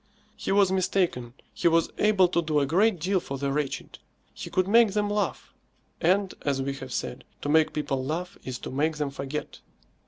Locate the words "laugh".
5.11-5.53, 8.03-8.35